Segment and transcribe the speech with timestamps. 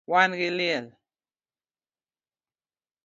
[0.09, 0.85] Wan gi liel